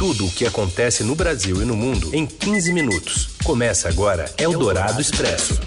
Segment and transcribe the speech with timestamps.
[0.00, 3.36] Tudo o que acontece no Brasil e no mundo em 15 minutos.
[3.44, 5.60] Começa agora Eldorado Expresso.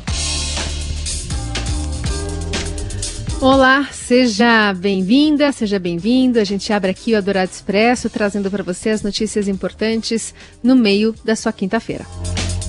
[3.39, 6.39] Olá, seja bem-vinda, seja bem-vindo.
[6.39, 11.13] A gente abre aqui o Eldorado Expresso, trazendo para você as notícias importantes no meio
[11.23, 12.03] da sua quinta-feira.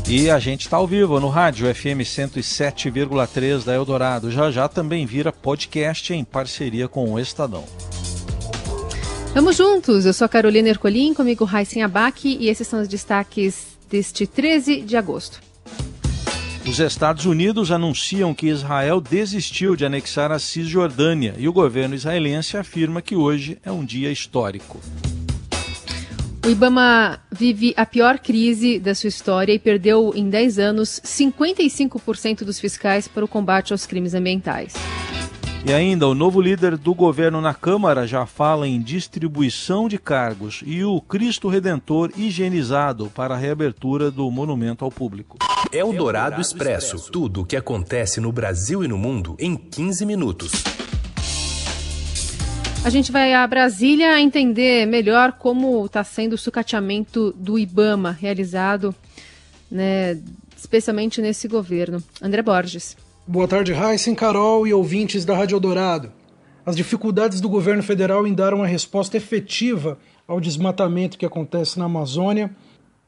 [0.07, 4.31] E a gente está ao vivo no rádio FM 107,3 da Eldorado.
[4.31, 7.65] Já já também vira podcast em parceria com o Estadão.
[9.35, 13.77] Vamos juntos, eu sou a Carolina Ercolim, comigo Raíssen Abac e esses são os destaques
[13.91, 15.41] deste 13 de agosto.
[16.64, 22.57] Os Estados Unidos anunciam que Israel desistiu de anexar a Cisjordânia e o governo israelense
[22.57, 24.81] afirma que hoje é um dia histórico.
[26.46, 32.44] O Ibama vive a pior crise da sua história e perdeu em 10 anos 55%
[32.44, 34.75] dos fiscais para o combate aos crimes ambientais.
[35.67, 40.62] E ainda, o novo líder do governo na Câmara já fala em distribuição de cargos
[40.67, 45.39] e o Cristo Redentor higienizado para a reabertura do monumento ao público.
[45.72, 50.05] É o Dourado Expresso tudo o que acontece no Brasil e no mundo em 15
[50.05, 50.53] minutos.
[52.84, 58.94] A gente vai a Brasília entender melhor como está sendo o sucateamento do IBAMA realizado,
[59.70, 60.20] né,
[60.55, 62.03] especialmente nesse governo.
[62.20, 63.03] André Borges.
[63.27, 66.12] Boa tarde, Heisen, Carol e ouvintes da Rádio Eldorado.
[66.67, 71.86] As dificuldades do governo federal em dar uma resposta efetiva ao desmatamento que acontece na
[71.86, 72.55] Amazônia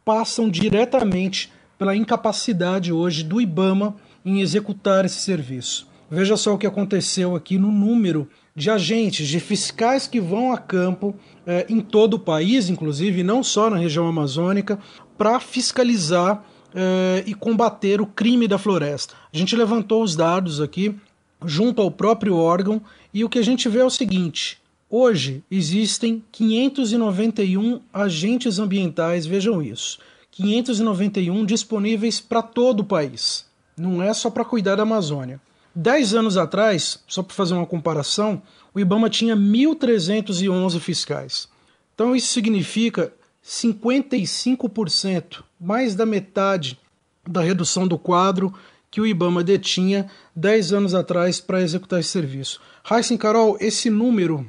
[0.06, 5.86] passam diretamente pela incapacidade hoje do IBAMA em executar esse serviço.
[6.10, 10.56] Veja só o que aconteceu aqui no número de agentes, de fiscais que vão a
[10.56, 11.14] campo
[11.46, 14.78] eh, em todo o país, inclusive, não só na região amazônica,
[15.18, 16.42] para fiscalizar
[16.78, 19.14] eh, e combater o crime da floresta.
[19.32, 20.94] A gente levantou os dados aqui
[21.42, 22.82] junto ao próprio órgão
[23.14, 24.58] e o que a gente vê é o seguinte:
[24.90, 29.98] hoje existem 591 agentes ambientais, vejam isso,
[30.32, 33.46] 591 disponíveis para todo o país.
[33.74, 35.40] Não é só para cuidar da Amazônia.
[35.74, 38.42] Dez anos atrás, só para fazer uma comparação,
[38.74, 41.48] o IBAMA tinha 1.311 fiscais.
[41.94, 43.14] Então isso significa
[43.46, 46.76] 55%, mais da metade
[47.24, 48.52] da redução do quadro
[48.90, 52.60] que o IBAMA detinha 10 anos atrás para executar esse serviço.
[52.90, 54.44] Heisen Carol, esse número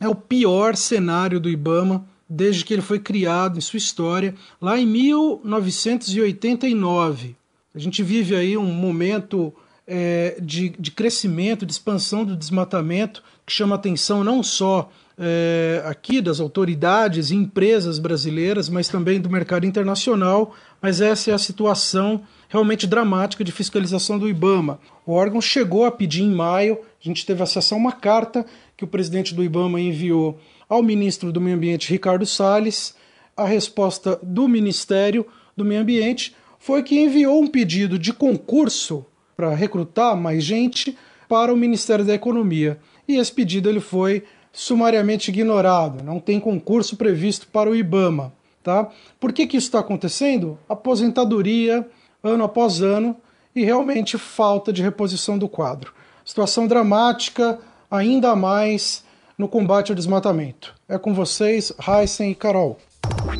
[0.00, 4.76] é o pior cenário do IBAMA desde que ele foi criado em sua história, lá
[4.78, 7.36] em 1989.
[7.74, 9.54] A gente vive aí um momento
[9.88, 16.20] é, de, de crescimento, de expansão do desmatamento, que chama atenção não só é, aqui
[16.20, 20.54] das autoridades e empresas brasileiras, mas também do mercado internacional.
[20.80, 24.78] Mas essa é a situação realmente dramática de fiscalização do IBAMA.
[25.06, 28.44] O órgão chegou a pedir em maio, a gente teve acesso a uma carta
[28.76, 30.38] que o presidente do IBAMA enviou
[30.68, 32.94] ao ministro do Meio Ambiente, Ricardo Salles.
[33.34, 39.06] A resposta do Ministério do Meio Ambiente foi que enviou um pedido de concurso
[39.38, 42.76] para recrutar mais gente para o Ministério da Economia.
[43.06, 46.02] E esse pedido ele foi sumariamente ignorado.
[46.02, 48.32] Não tem concurso previsto para o IBAMA.
[48.64, 48.88] Tá?
[49.20, 50.58] Por que, que isso está acontecendo?
[50.68, 51.88] Aposentadoria
[52.20, 53.16] ano após ano
[53.54, 55.92] e realmente falta de reposição do quadro.
[56.24, 59.04] Situação dramática, ainda mais
[59.38, 60.74] no combate ao desmatamento.
[60.88, 62.76] É com vocês, Heisen e Carol.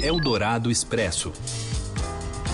[0.01, 1.33] Eldorado Expresso.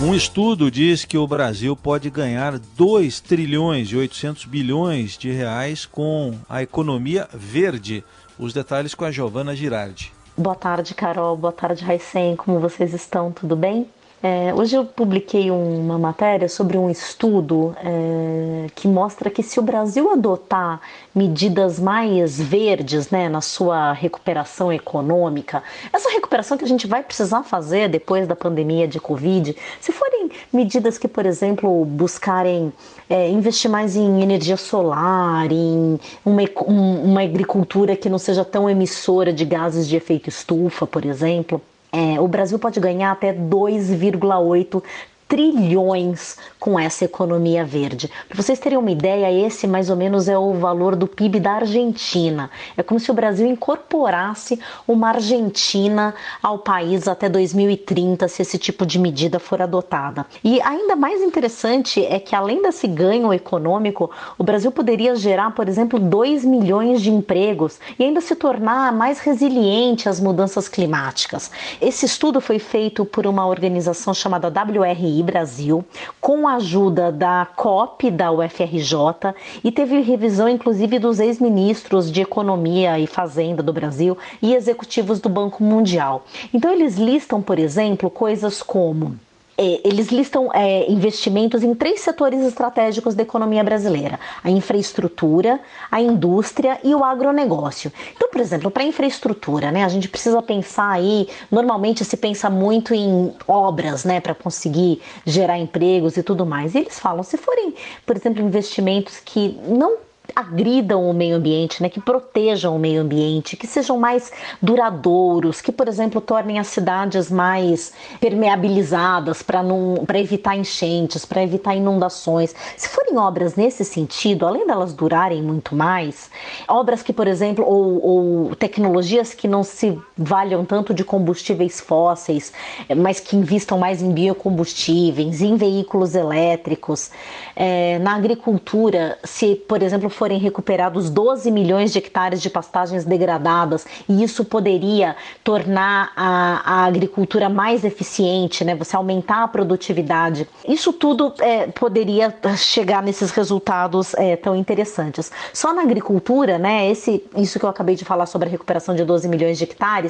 [0.01, 5.85] Um estudo diz que o Brasil pode ganhar 2 trilhões e 800 bilhões de reais
[5.85, 8.03] com a economia verde.
[8.37, 10.11] Os detalhes com a Giovana Girardi.
[10.37, 11.37] Boa tarde, Carol.
[11.37, 12.35] Boa tarde, Raicen.
[12.35, 13.31] Como vocês estão?
[13.31, 13.87] Tudo bem?
[14.27, 19.61] É, hoje eu publiquei uma matéria sobre um estudo é, que mostra que se o
[19.61, 20.81] Brasil adotar
[21.13, 25.61] medidas mais verdes né, na sua recuperação econômica,
[25.93, 30.31] essa recuperação que a gente vai precisar fazer depois da pandemia de Covid, se forem
[30.51, 32.73] medidas que, por exemplo, buscarem
[33.07, 39.31] é, investir mais em energia solar, em uma, uma agricultura que não seja tão emissora
[39.31, 41.61] de gases de efeito estufa, por exemplo
[41.95, 44.83] é, o Brasil pode ganhar até 2,8
[45.27, 48.09] trilhões com essa economia verde.
[48.27, 51.53] Para vocês terem uma ideia, esse mais ou menos é o valor do PIB da
[51.53, 52.49] Argentina.
[52.77, 58.85] É como se o Brasil incorporasse uma Argentina ao país até 2030, se esse tipo
[58.85, 60.25] de medida for adotada.
[60.43, 65.67] E ainda mais interessante é que, além desse ganho econômico, o Brasil poderia gerar, por
[65.67, 71.51] exemplo, 2 milhões de empregos e ainda se tornar mais resiliente às mudanças climáticas.
[71.81, 75.83] Esse estudo foi feito por uma organização chamada WRI Brasil,
[76.19, 79.33] com a ajuda da COP da UFRJ
[79.63, 85.29] e teve revisão inclusive dos ex-ministros de Economia e Fazenda do Brasil e executivos do
[85.29, 86.25] Banco Mundial.
[86.53, 89.17] Então eles listam, por exemplo, coisas como
[89.57, 95.59] eles listam é, investimentos em três setores estratégicos da economia brasileira: a infraestrutura,
[95.89, 97.91] a indústria e o agronegócio.
[98.15, 101.27] Então, por exemplo, para a infraestrutura, né, a gente precisa pensar aí.
[101.49, 106.75] Normalmente se pensa muito em obras, né, para conseguir gerar empregos e tudo mais.
[106.75, 107.73] E eles falam, se forem,
[108.05, 109.97] por exemplo, investimentos que não
[110.35, 115.71] agridam o meio ambiente, né, que protejam o meio ambiente, que sejam mais duradouros, que,
[115.71, 122.53] por exemplo, tornem as cidades mais permeabilizadas para evitar enchentes, para evitar inundações.
[122.75, 126.29] Se forem obras nesse sentido, além delas durarem muito mais,
[126.67, 132.53] obras que, por exemplo, ou, ou tecnologias que não se valham tanto de combustíveis fósseis,
[132.95, 137.11] mas que investam mais em biocombustíveis, em veículos elétricos,
[137.55, 143.85] é, na agricultura, se, por exemplo, forem recuperados 12 milhões de hectares de pastagens degradadas,
[144.07, 148.75] e isso poderia tornar a, a agricultura mais eficiente, né?
[148.75, 150.47] Você aumentar a produtividade.
[150.67, 155.31] Isso tudo é, poderia chegar nesses resultados é, tão interessantes.
[155.53, 156.89] Só na agricultura, né?
[156.89, 160.04] Esse, isso que eu acabei de falar sobre a recuperação de 12 milhões de hectares,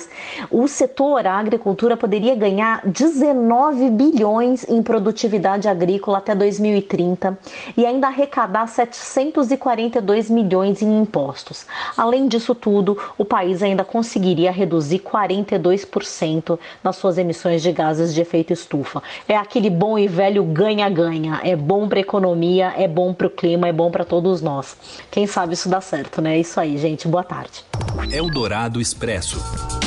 [0.50, 7.38] o setor, a agricultura, poderia ganhar 19 bilhões em produtividade agrícola até 2030
[7.76, 11.66] e ainda arrecadar 740 42 milhões em impostos.
[11.98, 18.22] Além disso tudo, o país ainda conseguiria reduzir 42% nas suas emissões de gases de
[18.22, 19.02] efeito estufa.
[19.28, 21.40] É aquele bom e velho ganha-ganha.
[21.44, 24.78] É bom para a economia, é bom para o clima, é bom para todos nós.
[25.12, 26.36] Quem sabe isso dá certo, né?
[26.36, 27.08] É isso aí, gente.
[27.08, 27.64] Boa tarde.
[28.12, 29.85] Eldorado Expresso.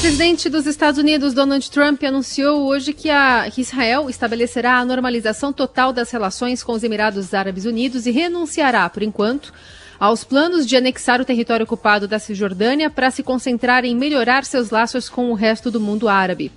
[0.00, 5.52] O presidente dos Estados Unidos, Donald Trump, anunciou hoje que, a, Israel estabelecerá a normalização
[5.52, 9.52] total das relações com os Emirados Árabes Unidos e renunciará, por enquanto,
[10.00, 14.70] aos planos de anexar o território ocupado da Cisjordânia para se concentrar em melhorar seus
[14.70, 16.50] laços com o resto do mundo árabe.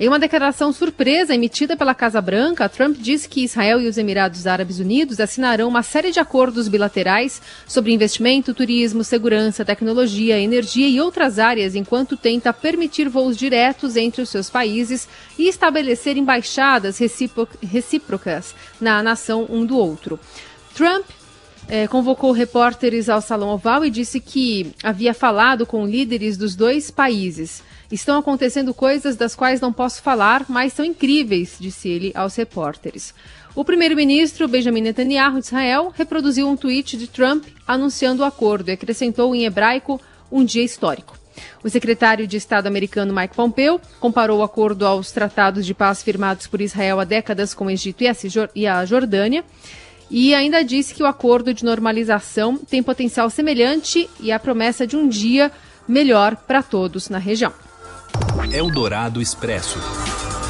[0.00, 4.48] Em uma declaração surpresa emitida pela Casa Branca, Trump disse que Israel e os Emirados
[4.48, 11.00] Árabes Unidos assinarão uma série de acordos bilaterais sobre investimento, turismo, segurança, tecnologia, energia e
[11.00, 15.08] outras áreas, enquanto tenta permitir voos diretos entre os seus países
[15.38, 16.98] e estabelecer embaixadas
[17.62, 20.18] recíprocas na nação um do outro.
[20.74, 21.04] Trump
[21.68, 26.90] é, convocou repórteres ao Salão Oval e disse que havia falado com líderes dos dois
[26.90, 27.62] países.
[27.92, 33.14] Estão acontecendo coisas das quais não posso falar, mas são incríveis, disse ele aos repórteres.
[33.54, 38.72] O primeiro-ministro Benjamin Netanyahu de Israel reproduziu um tweet de Trump anunciando o acordo e
[38.72, 40.00] acrescentou em hebraico
[40.30, 41.18] um dia histórico.
[41.62, 46.46] O secretário de Estado americano Mike Pompeo comparou o acordo aos tratados de paz firmados
[46.46, 48.04] por Israel há décadas com o Egito
[48.54, 49.44] e a Jordânia
[50.10, 54.96] e ainda disse que o acordo de normalização tem potencial semelhante e a promessa de
[54.96, 55.52] um dia
[55.86, 57.52] melhor para todos na região.
[58.52, 59.78] Eldorado Expresso.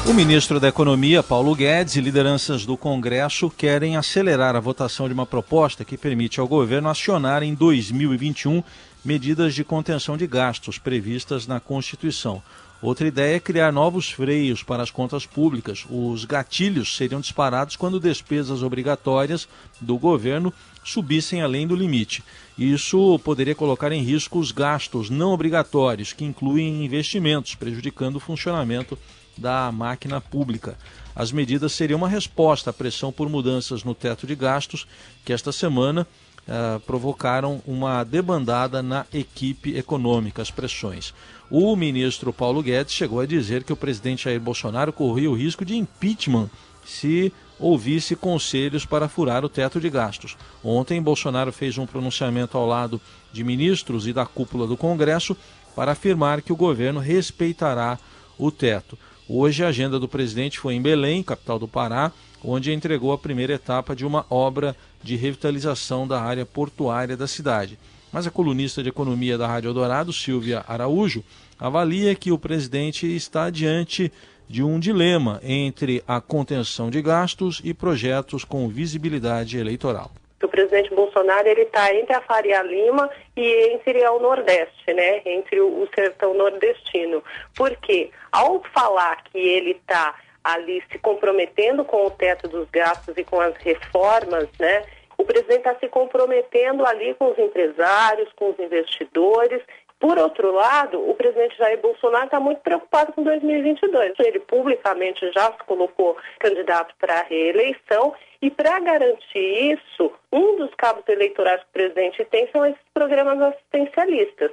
[0.07, 5.13] O ministro da Economia, Paulo Guedes, e lideranças do Congresso querem acelerar a votação de
[5.13, 8.63] uma proposta que permite ao governo acionar em 2021
[9.03, 12.41] medidas de contenção de gastos previstas na Constituição.
[12.81, 15.85] Outra ideia é criar novos freios para as contas públicas.
[15.89, 19.49] Os gatilhos seriam disparados quando despesas obrigatórias
[19.81, 22.23] do governo subissem além do limite.
[22.57, 28.97] Isso poderia colocar em risco os gastos não obrigatórios, que incluem investimentos, prejudicando o funcionamento
[29.37, 30.77] da máquina pública.
[31.13, 34.87] As medidas seriam uma resposta à pressão por mudanças no teto de gastos,
[35.25, 36.07] que esta semana
[36.49, 41.13] uh, provocaram uma debandada na equipe econômica, as pressões.
[41.49, 45.63] O ministro Paulo Guedes chegou a dizer que o presidente Jair Bolsonaro corria o risco
[45.63, 46.49] de impeachment
[46.85, 50.37] se ouvisse conselhos para furar o teto de gastos.
[50.63, 52.99] Ontem, Bolsonaro fez um pronunciamento ao lado
[53.31, 55.35] de ministros e da cúpula do Congresso
[55.75, 57.99] para afirmar que o governo respeitará
[58.37, 58.97] o teto.
[59.27, 62.11] Hoje, a agenda do presidente foi em Belém, capital do Pará,
[62.43, 67.77] onde entregou a primeira etapa de uma obra de revitalização da área portuária da cidade.
[68.11, 71.23] Mas a colunista de economia da Rádio Eldorado, Silvia Araújo,
[71.59, 74.11] avalia que o presidente está diante
[74.47, 80.11] de um dilema entre a contenção de gastos e projetos com visibilidade eleitoral.
[80.41, 85.21] O presidente Bolsonaro ele está entre a Faria Lima e entre o Nordeste, né?
[85.25, 87.21] Entre o, sertão nordestino.
[87.55, 93.23] Porque ao falar que ele está ali se comprometendo com o teto dos gastos e
[93.23, 94.83] com as reformas, né?
[95.17, 99.61] O presidente está se comprometendo ali com os empresários, com os investidores
[99.99, 104.13] Por outro lado, o presidente Jair Bolsonaro está muito preocupado com 2022.
[104.19, 110.73] Ele publicamente já se colocou candidato para a reeleição e para garantir isso, um dos
[110.75, 114.51] cabos eleitorais que o presidente tem são esses programas assistencialistas.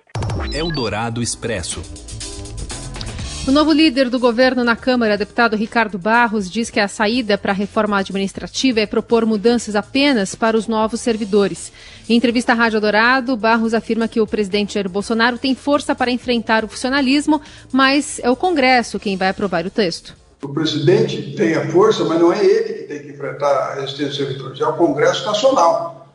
[0.52, 2.15] Eldorado Expresso.
[3.46, 7.52] O novo líder do governo na Câmara, deputado Ricardo Barros, diz que a saída para
[7.52, 11.72] a reforma administrativa é propor mudanças apenas para os novos servidores.
[12.08, 16.10] Em entrevista à Rádio Dourado, Barros afirma que o presidente Jair Bolsonaro tem força para
[16.10, 17.40] enfrentar o funcionalismo,
[17.72, 20.16] mas é o Congresso quem vai aprovar o texto.
[20.42, 24.06] O presidente tem a força, mas não é ele que tem que enfrentar a resistência
[24.06, 26.08] dos servidores, é o Congresso Nacional.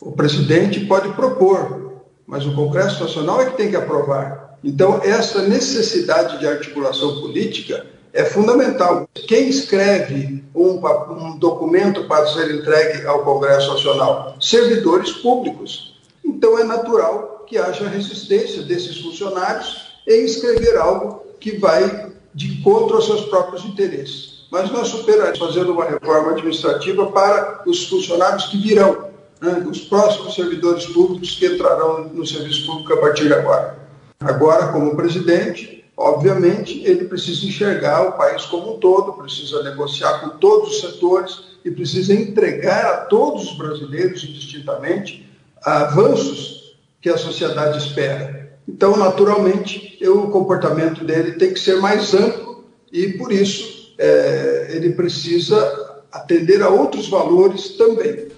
[0.00, 4.47] O presidente pode propor, mas o Congresso Nacional é que tem que aprovar.
[4.62, 9.08] Então, essa necessidade de articulação política é fundamental.
[9.14, 14.36] Quem escreve um, um, documento para ser entregue ao Congresso Nacional?
[14.40, 16.00] Servidores públicos.
[16.24, 22.96] Então, é natural que haja resistência desses funcionários em escrever algo que vai de encontro
[22.96, 24.46] aos seus próprios interesses.
[24.50, 29.08] Mas nós superaremos fazendo uma reforma administrativa para os funcionários que virão,
[29.40, 29.64] né?
[29.70, 33.77] os próximos servidores públicos que entrarão no serviço público a partir de agora.
[34.20, 40.30] Agora, como presidente, obviamente, ele precisa enxergar o país como um todo, precisa negociar com
[40.38, 45.28] todos os setores e precisa entregar a todos os brasileiros, indistintamente,
[45.62, 48.58] avanços que a sociedade espera.
[48.66, 54.94] Então, naturalmente, o comportamento dele tem que ser mais amplo e, por isso, é, ele
[54.94, 58.28] precisa atender a outros valores também.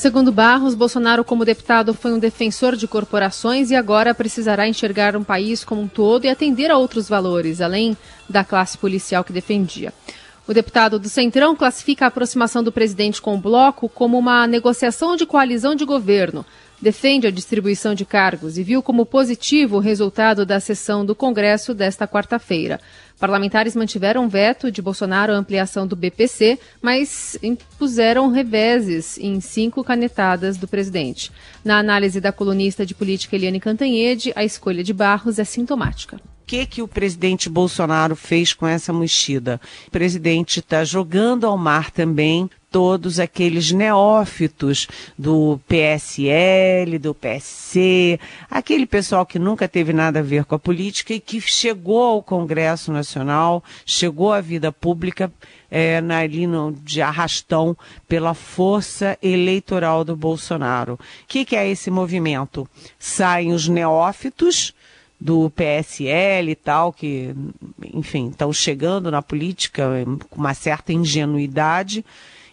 [0.00, 5.22] Segundo Barros, Bolsonaro, como deputado, foi um defensor de corporações e agora precisará enxergar um
[5.22, 7.94] país como um todo e atender a outros valores, além
[8.26, 9.92] da classe policial que defendia.
[10.48, 15.16] O deputado do Centrão classifica a aproximação do presidente com o bloco como uma negociação
[15.16, 16.46] de coalizão de governo.
[16.80, 21.74] Defende a distribuição de cargos e viu como positivo o resultado da sessão do Congresso
[21.74, 22.80] desta quarta-feira.
[23.18, 30.56] Parlamentares mantiveram veto de Bolsonaro à ampliação do BPC, mas impuseram reveses em cinco canetadas
[30.56, 31.30] do presidente.
[31.62, 36.18] Na análise da colunista de política Eliane Cantanhede, a escolha de Barros é sintomática
[36.50, 39.60] que, que o presidente Bolsonaro fez com essa mexida?
[39.86, 44.86] O presidente está jogando ao mar também todos aqueles neófitos
[45.18, 48.18] do PSL, do PSC,
[48.50, 52.22] aquele pessoal que nunca teve nada a ver com a política e que chegou ao
[52.22, 55.32] Congresso Nacional, chegou à vida pública
[55.70, 56.46] é, na, ali
[56.82, 57.76] de arrastão
[58.08, 60.94] pela força eleitoral do Bolsonaro.
[60.94, 62.68] O que, que é esse movimento?
[62.98, 64.74] Saem os neófitos,
[65.20, 67.34] do PSL e tal, que,
[67.92, 69.86] enfim, estão chegando na política
[70.30, 72.02] com uma certa ingenuidade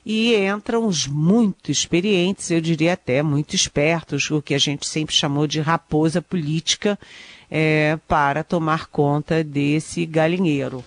[0.10, 5.14] e entram os muito experientes, eu diria até muito espertos, o que a gente sempre
[5.14, 6.98] chamou de raposa política,
[7.52, 10.82] é, para tomar conta desse galinheiro.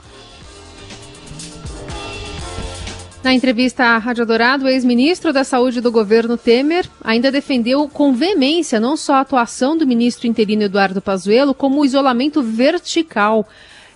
[3.22, 8.14] Na entrevista à Rádio Dourado, o ex-ministro da Saúde do governo Temer ainda defendeu com
[8.14, 13.46] veemência não só a atuação do ministro interino Eduardo Pazuello, como o isolamento vertical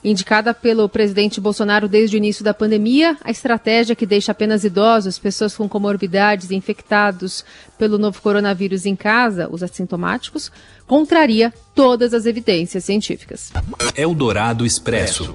[0.05, 5.19] Indicada pelo presidente Bolsonaro desde o início da pandemia, a estratégia que deixa apenas idosos,
[5.19, 7.43] pessoas com comorbidades e infectados
[7.79, 10.53] pelo novo coronavírus em casa, os assintomáticos,
[10.87, 13.51] contraria todas as evidências científicas.
[13.97, 15.33] Eldorado Expresso.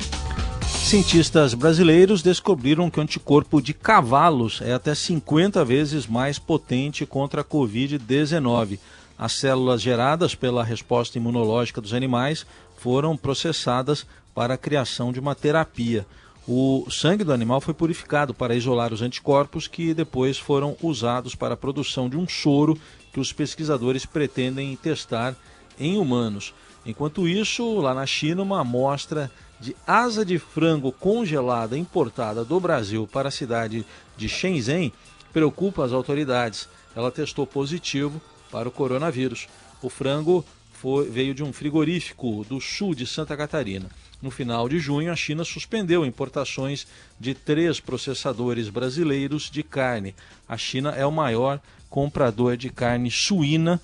[0.67, 7.41] Cientistas brasileiros descobriram que o anticorpo de cavalos é até 50 vezes mais potente contra
[7.41, 8.77] a Covid-19.
[9.17, 12.45] As células geradas pela resposta imunológica dos animais
[12.77, 14.05] foram processadas
[14.39, 16.07] para a criação de uma terapia.
[16.47, 21.55] O sangue do animal foi purificado para isolar os anticorpos que depois foram usados para
[21.55, 22.79] a produção de um soro
[23.11, 25.35] que os pesquisadores pretendem testar
[25.77, 26.53] em humanos.
[26.85, 29.29] Enquanto isso, lá na China, uma amostra
[29.59, 34.93] de asa de frango congelada importada do Brasil para a cidade de Shenzhen
[35.33, 36.69] preocupa as autoridades.
[36.95, 39.49] Ela testou positivo para o coronavírus.
[39.81, 43.89] O frango foi, veio de um frigorífico do sul de Santa Catarina.
[44.21, 46.85] No final de junho, a China suspendeu importações
[47.19, 50.13] de três processadores brasileiros de carne.
[50.47, 53.79] A China é o maior comprador de carne suína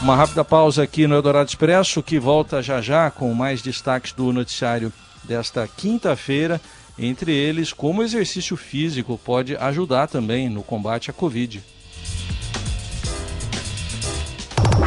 [0.00, 4.32] Uma rápida pausa aqui no Eldorado Expresso, que volta já já com mais destaques do
[4.32, 4.92] noticiário
[5.24, 6.60] desta quinta-feira,
[6.96, 11.62] entre eles como o exercício físico pode ajudar também no combate à Covid.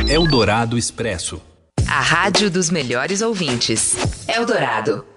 [0.07, 1.41] Eldorado Expresso.
[1.87, 3.97] A rádio dos melhores ouvintes.
[4.27, 5.10] Eldorado.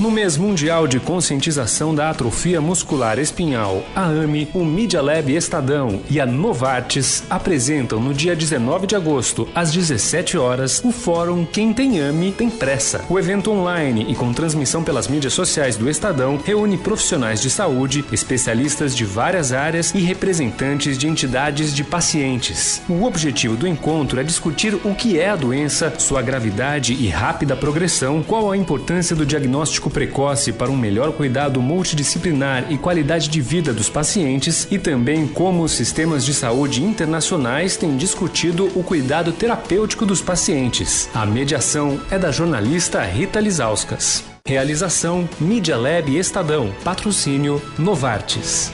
[0.00, 6.00] No mês mundial de conscientização da atrofia muscular espinhal, a AME, o Media Lab Estadão
[6.08, 11.74] e a Novartis apresentam no dia 19 de agosto, às 17 horas, o fórum Quem
[11.74, 13.04] tem AME tem pressa.
[13.10, 18.02] O evento online e com transmissão pelas mídias sociais do Estadão reúne profissionais de saúde,
[18.10, 22.80] especialistas de várias áreas e representantes de entidades de pacientes.
[22.88, 27.54] O objetivo do encontro é discutir o que é a doença, sua gravidade e rápida
[27.54, 33.40] progressão, qual a importância do diagnóstico precoce para um melhor cuidado multidisciplinar e qualidade de
[33.40, 39.32] vida dos pacientes e também como os sistemas de saúde internacionais têm discutido o cuidado
[39.32, 41.08] terapêutico dos pacientes.
[41.12, 44.24] A mediação é da jornalista Rita Lizauskas.
[44.46, 46.72] Realização Media Lab Estadão.
[46.82, 48.72] Patrocínio Novartis.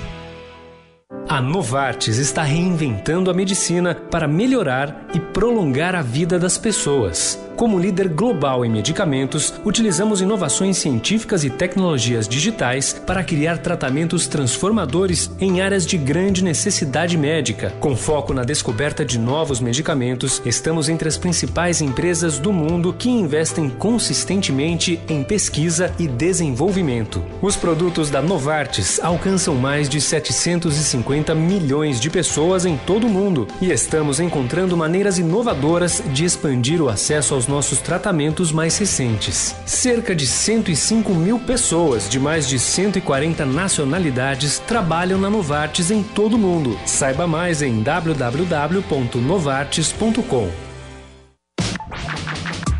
[1.29, 7.46] A Novartis está reinventando a medicina para melhorar e prolongar a vida das pessoas.
[7.57, 15.31] Como líder global em medicamentos, utilizamos inovações científicas e tecnologias digitais para criar tratamentos transformadores
[15.41, 17.71] em áreas de grande necessidade médica.
[17.81, 23.09] Com foco na descoberta de novos medicamentos, estamos entre as principais empresas do mundo que
[23.09, 27.25] investem consistentemente em pesquisa e desenvolvimento.
[27.41, 33.49] Os produtos da Novartis alcançam mais de 750 milhões de pessoas em todo o mundo
[33.63, 39.57] e estamos encontrando maneiras inovadoras de expandir o acesso aos nossos tratamentos mais recentes.
[39.67, 46.37] Cerca de 105 mil pessoas de mais de 140 nacionalidades trabalham na Novartis em todo
[46.37, 46.79] o mundo.
[46.87, 50.51] Saiba mais em www.novartis.com.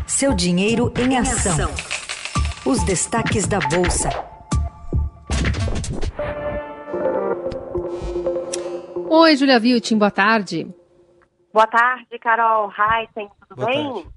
[0.05, 1.69] Seu dinheiro em ação.
[2.65, 4.09] Os destaques da Bolsa.
[9.09, 10.67] Oi, Julia Viltin, boa tarde.
[11.53, 13.93] Boa tarde, Carol Heisen, tudo boa bem?
[13.93, 14.16] Tarde.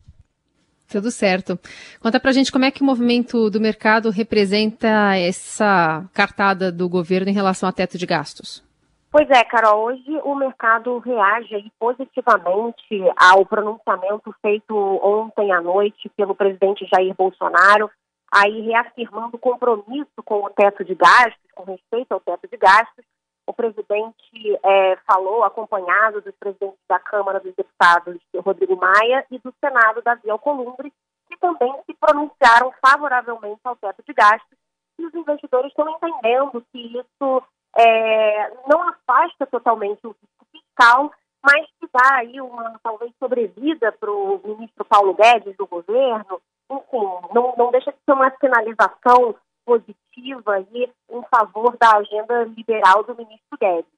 [0.90, 1.58] Tudo certo.
[2.00, 7.30] Conta pra gente como é que o movimento do mercado representa essa cartada do governo
[7.30, 8.68] em relação ao teto de gastos.
[9.12, 16.34] Pois é, Carol, hoje o mercado reage positivamente ao pronunciamento feito ontem à noite pelo
[16.34, 17.90] presidente Jair Bolsonaro,
[18.32, 23.04] aí reafirmando o compromisso com o teto de gastos, com respeito ao teto de gastos,
[23.50, 29.52] o presidente é, falou, acompanhado dos presidentes da Câmara dos Deputados, Rodrigo Maia, e do
[29.62, 30.92] Senado, Davi Alcolumbre,
[31.28, 34.56] que também se pronunciaram favoravelmente ao teto de gastos.
[34.98, 37.42] E os investidores estão entendendo que isso
[37.76, 41.10] é, não afasta totalmente o risco fiscal,
[41.42, 46.40] mas que dá aí uma, talvez, sobrevida para o ministro Paulo Guedes do governo.
[46.70, 53.02] Enfim, não, não deixa de ser uma sinalização positiva aí em favor da agenda liberal
[53.04, 53.90] do ministro Guedes.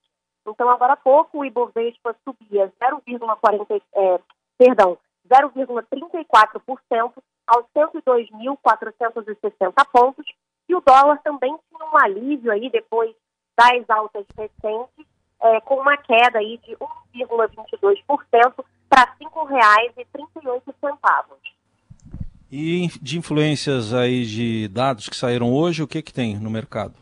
[0.47, 4.21] Então, agora há pouco, o Ibovespa subia 0,40, é,
[4.59, 4.99] perdão,
[5.29, 7.13] 0,34%
[7.47, 10.27] aos 102.460 pontos,
[10.69, 13.15] e o dólar também tinha um alívio aí depois
[13.57, 15.07] das altas recentes,
[15.41, 21.62] é, com uma queda aí de 1,22% para R$ 5,38.
[22.55, 26.93] E de influências aí de dados que saíram hoje, o que, que tem no mercado?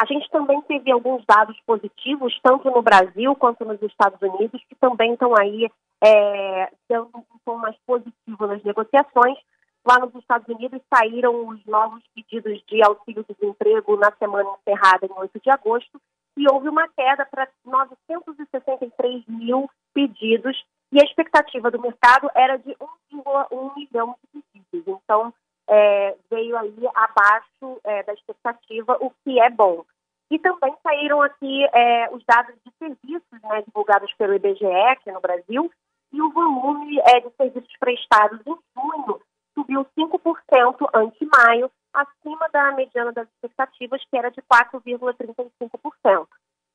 [0.00, 4.76] A gente também teve alguns dados positivos, tanto no Brasil quanto nos Estados Unidos, que
[4.76, 5.68] também estão aí
[6.04, 9.36] é, dando um tom mais positivo nas negociações.
[9.84, 15.40] Lá nos Estados Unidos saíram os novos pedidos de auxílio-desemprego na semana encerrada em 8
[15.42, 16.00] de agosto
[16.36, 20.56] e houve uma queda para 963 mil pedidos
[20.94, 22.70] e a expectativa do mercado era de
[23.12, 25.00] 1,1 milhão de pedidos.
[25.02, 25.34] Então,
[25.66, 29.84] é, veio aí abaixo é, da expectativa, o que é bom.
[30.30, 35.20] E também saíram aqui é, os dados de serviços né, divulgados pelo IBGE aqui no
[35.20, 35.68] Brasil,
[36.12, 39.20] e o volume é, de serviços prestados em junho
[39.52, 46.28] subiu 5% ante maio, acima da mediana das expectativas, que era de 4,35%.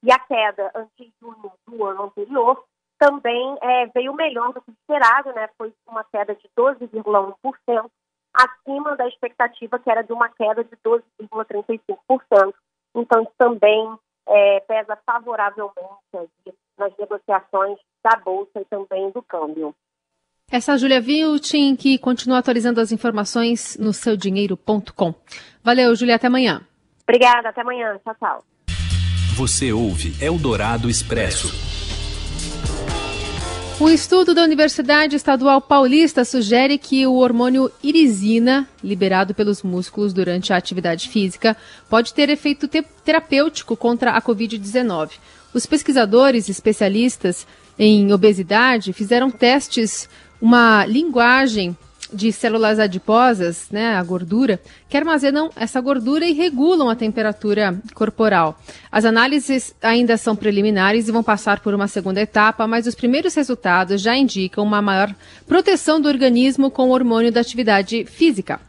[0.03, 2.65] E a queda ante junho do ano anterior
[2.99, 5.49] também é, veio melhor do que esperado, né?
[5.57, 7.89] Foi uma queda de 12,1%,
[8.33, 12.53] acima da expectativa que era de uma queda de 12,35%.
[12.95, 15.73] Então, isso também é, pesa favoravelmente
[16.77, 19.73] nas negociações da Bolsa e também do câmbio.
[20.51, 25.13] Essa é a Julia Viltin, que continua atualizando as informações no seudinheiro.com.
[25.63, 26.61] Valeu, Julia, até amanhã.
[27.03, 27.99] Obrigada, até amanhã.
[28.03, 28.43] Tchau, tchau.
[29.37, 31.78] Você ouve Eldorado Expresso.
[33.81, 40.51] Um estudo da Universidade Estadual Paulista sugere que o hormônio irisina, liberado pelos músculos durante
[40.51, 41.55] a atividade física,
[41.89, 45.11] pode ter efeito te terapêutico contra a Covid-19.
[45.53, 50.09] Os pesquisadores especialistas em obesidade fizeram testes,
[50.41, 51.75] uma linguagem
[52.11, 58.59] de células adiposas, né, a gordura, que armazenam essa gordura e regulam a temperatura corporal.
[58.91, 63.33] As análises ainda são preliminares e vão passar por uma segunda etapa, mas os primeiros
[63.35, 65.13] resultados já indicam uma maior
[65.47, 68.59] proteção do organismo com o hormônio da atividade física.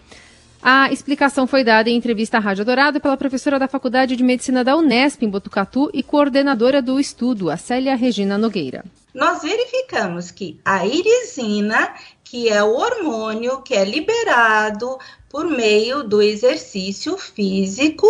[0.63, 4.63] A explicação foi dada em entrevista à Rádio Dourado pela professora da Faculdade de Medicina
[4.63, 8.85] da Unesp, em Botucatu, e coordenadora do estudo, a Célia Regina Nogueira.
[9.15, 11.95] Nós verificamos que a irisina
[12.31, 14.97] que é o hormônio que é liberado
[15.29, 18.07] por meio do exercício físico,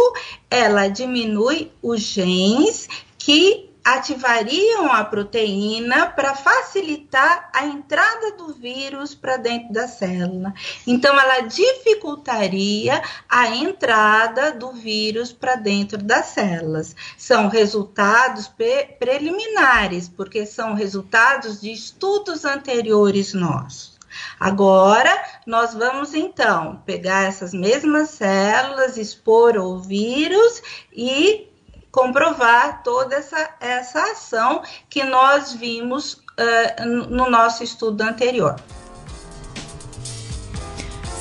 [0.51, 9.39] ela diminui os genes que ativariam a proteína para facilitar a entrada do vírus para
[9.39, 10.53] dentro da célula.
[10.87, 16.95] Então, ela dificultaria a entrada do vírus para dentro das células.
[17.17, 23.90] São resultados pre preliminares, porque são resultados de estudos anteriores nossos.
[24.39, 25.11] Agora,
[25.47, 31.49] nós vamos então pegar essas mesmas células, expor o vírus e
[31.91, 38.57] comprovar toda essa, essa ação que nós vimos uh, no nosso estudo anterior.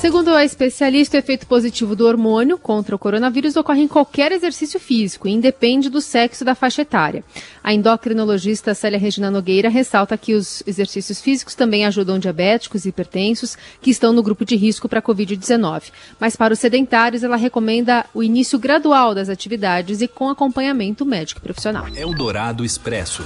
[0.00, 4.80] Segundo a especialista, o efeito positivo do hormônio contra o coronavírus ocorre em qualquer exercício
[4.80, 7.22] físico e independe do sexo da faixa etária.
[7.62, 13.58] A endocrinologista Célia Regina Nogueira ressalta que os exercícios físicos também ajudam diabéticos e hipertensos
[13.82, 15.92] que estão no grupo de risco para a Covid-19.
[16.18, 21.42] Mas para os sedentários, ela recomenda o início gradual das atividades e com acompanhamento médico
[21.42, 21.86] profissional.
[21.94, 23.22] Eldorado Expresso.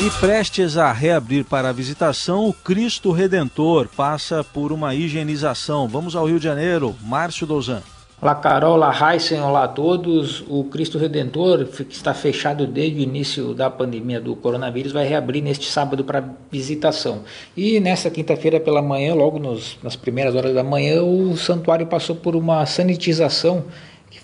[0.00, 5.88] E prestes a reabrir para a visitação, o Cristo Redentor passa por uma higienização.
[5.88, 7.82] Vamos ao Rio de Janeiro, Márcio Dozan.
[8.22, 10.44] Olá Carol, olá Heisen, olá a todos.
[10.48, 15.42] O Cristo Redentor, que está fechado desde o início da pandemia do coronavírus, vai reabrir
[15.42, 17.24] neste sábado para visitação.
[17.56, 22.14] E nessa quinta-feira pela manhã, logo nos, nas primeiras horas da manhã, o santuário passou
[22.14, 23.64] por uma sanitização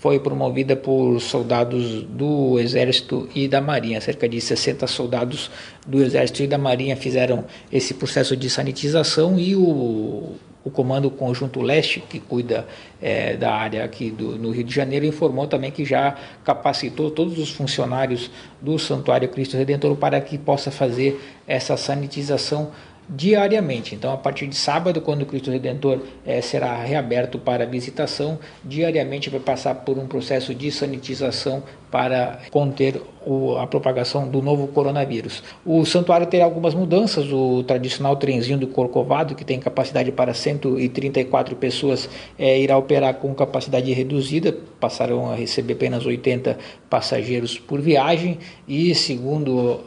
[0.05, 4.03] foi promovida por soldados do Exército e da Marinha.
[4.03, 5.51] Cerca de 60 soldados
[5.87, 11.63] do Exército e da Marinha fizeram esse processo de sanitização e o, o Comando Conjunto
[11.63, 12.67] Leste, que cuida
[13.01, 16.15] é, da área aqui do, no Rio de Janeiro, informou também que já
[16.45, 22.73] capacitou todos os funcionários do Santuário Cristo Redentor para que possa fazer essa sanitização
[23.09, 23.95] diariamente.
[23.95, 29.31] Então, a partir de sábado, quando o Cristo Redentor é, será reaberto para visitação, diariamente
[29.31, 31.63] vai passar por um processo de sanitização
[31.95, 35.45] para conter o, a propagação do novo coronavírus.
[35.65, 37.31] O santuário terá algumas mudanças.
[37.31, 43.33] O tradicional trenzinho do Corcovado, que tem capacidade para 134 pessoas, é, irá operar com
[43.33, 46.59] capacidade reduzida, passarão a receber apenas 80
[46.91, 48.39] passageiros por viagem.
[48.67, 49.79] E, segundo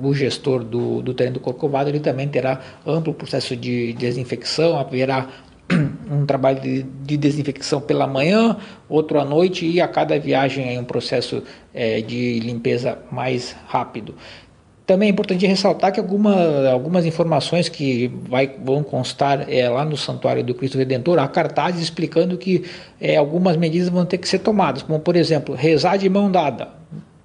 [0.00, 5.26] o gestor do, do trem do Corcovado, ele também terá amplo processo de desinfecção, haverá
[6.10, 8.56] um trabalho de, de, desinfecção pela manhã,
[8.88, 11.42] outro à noite e a cada viagem é um processo
[11.74, 14.14] é, de limpeza mais rápido.
[14.86, 19.98] Também é importante ressaltar que alguma, algumas informações que vai, vão constar é, lá no
[19.98, 22.64] Santuário do Cristo Redentor, há cartazes explicando que
[22.98, 26.77] é, algumas medidas vão ter que ser tomadas, como por exemplo, rezar de mão dada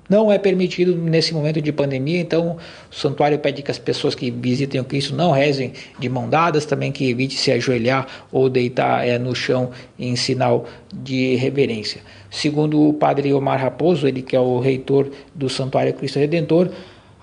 [0.09, 2.57] não é permitido nesse momento de pandemia, então
[2.91, 6.65] o santuário pede que as pessoas que visitem o Cristo não rezem de mão dadas,
[6.65, 12.01] também que evite se ajoelhar ou deitar é, no chão em sinal de reverência.
[12.29, 16.69] Segundo o padre Omar Raposo, ele que é o reitor do Santuário Cristo Redentor,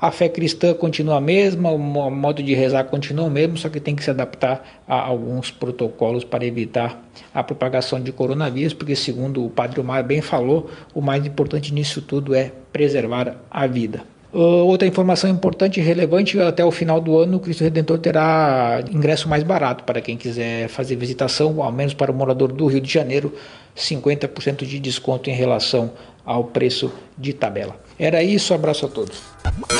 [0.00, 3.78] a fé cristã continua a mesma, o modo de rezar continua o mesmo, só que
[3.78, 9.44] tem que se adaptar a alguns protocolos para evitar a propagação de coronavírus, porque, segundo
[9.44, 14.02] o Padre Omar bem falou, o mais importante nisso tudo é preservar a vida.
[14.32, 19.28] Outra informação importante e relevante, até o final do ano o Cristo Redentor terá ingresso
[19.28, 22.92] mais barato para quem quiser fazer visitação, ao menos para o morador do Rio de
[22.92, 23.34] Janeiro,
[23.76, 25.90] 50% de desconto em relação
[26.24, 27.76] ao preço de tabela.
[27.98, 29.20] Era isso, abraço a todos.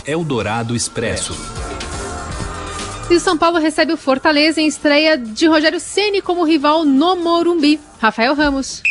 [0.07, 1.35] Eldorado Expresso.
[3.11, 7.17] E o São Paulo recebe o Fortaleza em estreia de Rogério Ceni como rival no
[7.17, 7.81] Morumbi.
[7.99, 8.83] Rafael Ramos.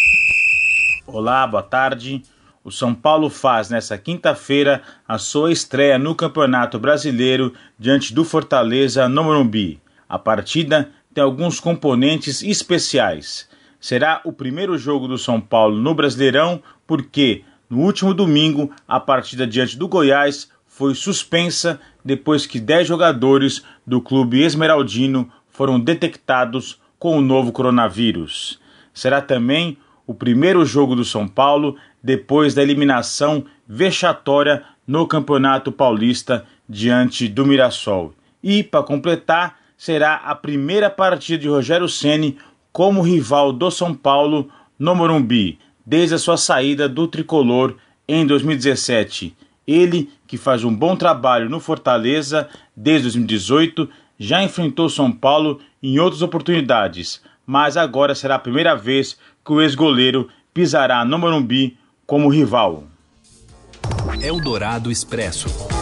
[1.08, 2.22] Olá, boa tarde.
[2.64, 9.08] o São Paulo faz nesta quinta-feira a sua estreia no Campeonato Brasileiro diante do Fortaleza
[9.08, 9.80] no Morumbi.
[10.08, 13.48] A partida tem alguns componentes especiais.
[13.80, 19.46] Será o primeiro jogo do São Paulo no Brasileirão porque no último domingo a partida
[19.46, 27.16] diante do Goiás foi suspensa depois que 10 jogadores do clube esmeraldino foram detectados com
[27.16, 28.60] o novo coronavírus.
[28.92, 36.44] Será também o primeiro jogo do São Paulo depois da eliminação vexatória no Campeonato Paulista
[36.68, 38.16] diante do Mirassol.
[38.42, 42.40] E, para completar, será a primeira partida de Rogério Ceni
[42.72, 44.50] como rival do São Paulo
[44.80, 47.76] no Morumbi, desde a sua saída do tricolor
[48.08, 49.36] em 2017.
[49.68, 52.48] Ele, que faz um bom trabalho no Fortaleza
[52.78, 59.18] desde 2018, já enfrentou São Paulo em outras oportunidades, mas agora será a primeira vez
[59.44, 61.76] que o ex-goleiro pisará no Morumbi
[62.06, 62.84] como rival.
[64.22, 65.79] Eldorado Expresso.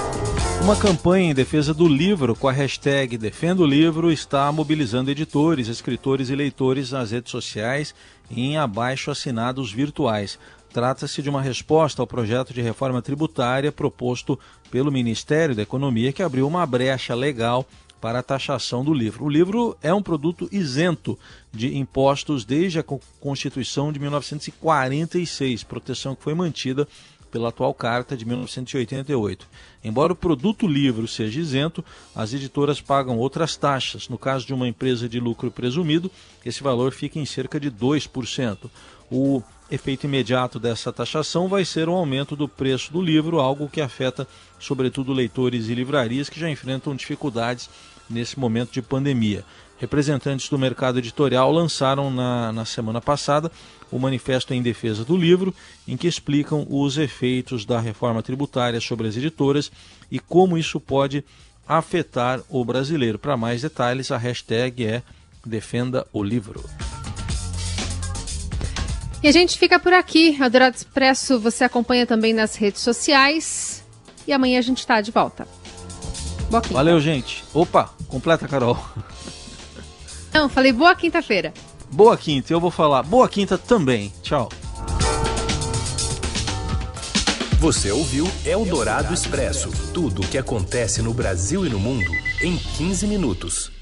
[0.61, 5.67] Uma campanha em defesa do livro com a hashtag Defenda o Livro está mobilizando editores,
[5.67, 7.95] escritores e leitores nas redes sociais
[8.29, 10.37] e em abaixo assinados virtuais.
[10.73, 14.37] Trata-se de uma resposta ao projeto de reforma tributária proposto
[14.69, 17.65] pelo Ministério da Economia, que abriu uma brecha legal
[18.01, 19.25] para a taxação do livro.
[19.25, 21.17] O livro é um produto isento
[21.51, 22.83] de impostos desde a
[23.19, 26.87] Constituição de 1946, proteção que foi mantida
[27.31, 29.47] pela atual Carta de 1988.
[29.83, 31.83] Embora o produto livro seja isento,
[32.15, 34.09] as editoras pagam outras taxas.
[34.09, 36.11] No caso de uma empresa de lucro presumido,
[36.45, 38.69] esse valor fica em cerca de 2%.
[39.11, 43.81] O efeito imediato dessa taxação vai ser o aumento do preço do livro, algo que
[43.81, 44.27] afeta
[44.59, 47.69] sobretudo leitores e livrarias que já enfrentam dificuldades
[48.09, 49.43] nesse momento de pandemia.
[49.79, 53.51] Representantes do mercado editorial lançaram na, na semana passada
[53.91, 55.53] o Manifesto em Defesa do Livro,
[55.87, 59.71] em que explicam os efeitos da reforma tributária sobre as editoras
[60.11, 61.23] e como isso pode
[61.67, 63.19] afetar o brasileiro.
[63.19, 65.03] Para mais detalhes, a hashtag é
[65.45, 66.63] Defenda o Livro.
[69.21, 70.37] E a gente fica por aqui.
[70.41, 73.83] A Dourado Expresso você acompanha também nas redes sociais.
[74.27, 75.47] E amanhã a gente está de volta.
[76.49, 76.73] Boa quinta.
[76.73, 77.43] Valeu, gente.
[77.53, 78.77] Opa, completa, Carol.
[80.33, 81.53] Não, falei boa quinta-feira.
[81.91, 84.13] Boa quinta, eu vou falar boa quinta também.
[84.21, 84.49] Tchau.
[87.59, 93.07] Você ouviu Eldorado Expresso tudo o que acontece no Brasil e no mundo em 15
[93.07, 93.76] minutos.